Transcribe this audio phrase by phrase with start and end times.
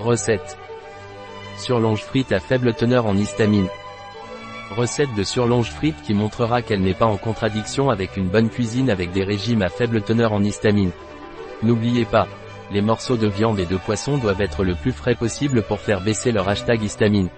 [0.00, 0.56] Recette.
[1.56, 3.66] Surlonge frite à faible teneur en histamine.
[4.76, 8.90] Recette de surlonge frite qui montrera qu'elle n'est pas en contradiction avec une bonne cuisine
[8.90, 10.92] avec des régimes à faible teneur en histamine.
[11.64, 12.28] N'oubliez pas,
[12.70, 16.00] les morceaux de viande et de poisson doivent être le plus frais possible pour faire
[16.00, 17.28] baisser leur hashtag histamine.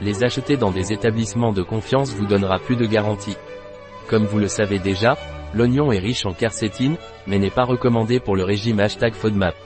[0.00, 3.36] Les acheter dans des établissements de confiance vous donnera plus de garantie.
[4.06, 5.18] Comme vous le savez déjà,
[5.52, 6.96] l'oignon est riche en quercétine,
[7.26, 9.56] mais n'est pas recommandé pour le régime hashtag FODMAP.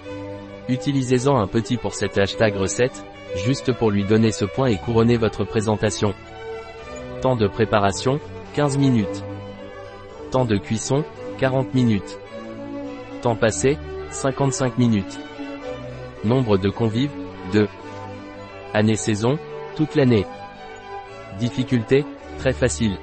[0.69, 3.05] Utilisez-en un petit pour cette hashtag recette,
[3.45, 6.15] juste pour lui donner ce point et couronner votre présentation.
[7.21, 8.21] Temps de préparation,
[8.55, 9.25] 15 minutes.
[10.31, 11.05] Temps de cuisson,
[11.39, 12.19] 40 minutes.
[13.23, 13.77] Temps passé,
[14.11, 15.19] 55 minutes.
[16.25, 17.11] Nombre de convives,
[17.53, 17.69] 2.
[18.75, 19.39] Année-saison,
[19.77, 20.27] toute l'année.
[21.39, 22.05] Difficulté,
[22.39, 22.97] très facile.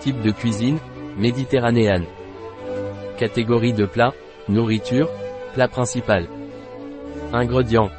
[0.00, 0.78] Type de cuisine,
[1.16, 2.06] méditerranéenne.
[3.18, 4.12] Catégorie de plat,
[4.48, 5.08] nourriture,
[5.54, 6.28] plat principal.
[7.32, 7.90] Ingrédients.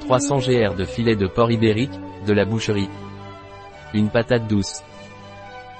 [0.00, 2.90] 300 gr de filet de porc ibérique, de la boucherie.
[3.94, 4.82] Une patate douce.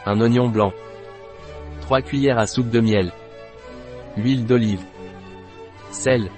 [0.07, 0.73] Un oignon blanc.
[1.83, 3.13] 3 cuillères à soupe de miel.
[4.17, 4.83] Huile d'olive.
[5.91, 6.31] Sel.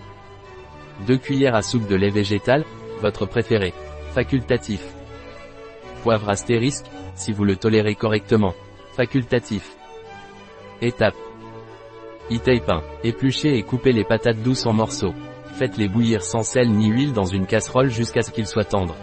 [1.06, 2.64] 2 cuillères à soupe de lait végétal,
[3.00, 3.72] votre préféré.
[4.12, 4.84] Facultatif.
[6.02, 8.54] Poivre astérisque, si vous le tolérez correctement.
[8.94, 9.76] Facultatif.
[10.82, 11.14] Étape.
[12.30, 12.82] e 1.
[13.04, 15.14] Épluchez et coupez les patates douces en morceaux.
[15.60, 18.96] Faites-les bouillir sans sel ni huile dans une casserole jusqu'à ce qu'ils soient tendres.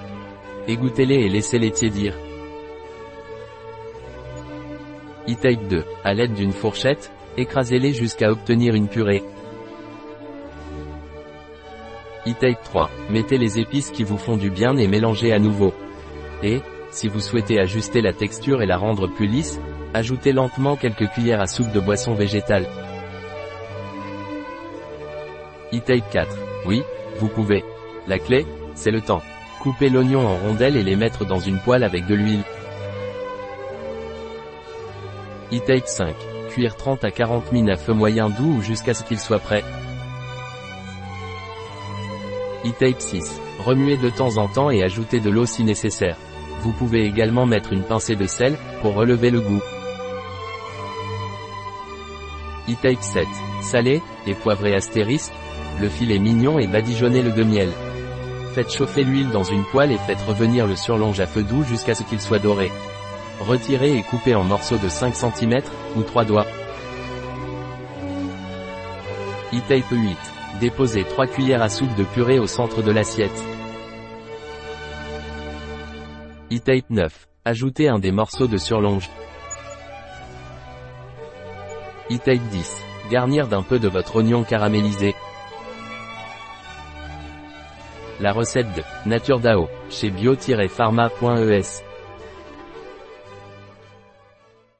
[0.68, 2.16] Égouttez-les et laissez-les tiédir.
[5.30, 5.86] E-Type 2.
[6.04, 9.22] À l'aide d'une fourchette, écrasez-les jusqu'à obtenir une purée.
[12.26, 12.90] E-Type 3.
[13.12, 15.76] Mettez les épices qui vous font du bien et mélangez à nouveau.
[16.42, 19.62] Et, si vous souhaitez ajuster la texture et la rendre plus lisse,
[19.94, 22.66] ajoutez lentement quelques cuillères à soupe de boisson végétale.
[25.74, 26.28] E-Type 4.
[26.66, 26.84] Oui,
[27.20, 27.64] vous pouvez.
[28.08, 29.22] La clé, c'est le temps.
[29.62, 32.44] Coupez l'oignon en rondelles et les mettre dans une poêle avec de l'huile.
[35.52, 36.16] E-Type 5.
[36.50, 39.64] Cuire 30 à 40 minutes à feu moyen doux ou jusqu'à ce qu'il soit prêt.
[42.66, 43.42] E-Type 6.
[43.60, 46.18] Remuez de temps en temps et ajoutez de l'eau si nécessaire.
[46.62, 49.62] Vous pouvez également mettre une pincée de sel, pour relever le goût.
[52.70, 53.28] E-Type 7.
[53.62, 55.34] Salé, et poivré astérisque,
[55.82, 57.70] le filet mignon et badigeonnez-le de miel.
[58.54, 61.94] Faites chauffer l'huile dans une poêle et faites revenir le surlonge à feu doux jusqu'à
[61.94, 62.72] ce qu'il soit doré.
[63.40, 65.62] Retirez et coupez en morceaux de 5 cm,
[65.96, 66.48] ou 3 doigts.
[69.54, 70.18] E-Tape 8.
[70.60, 73.44] Déposez 3 cuillères à soupe de purée au centre de l'assiette.
[76.52, 77.28] E-Tape 9.
[77.46, 79.10] Ajoutez un des morceaux de surlonge.
[82.10, 82.84] E-Tape 10.
[83.12, 85.14] Garnir d'un peu de votre oignon caramélisé.
[88.20, 91.87] La recette de Nature DAO, chez bio-pharma.es.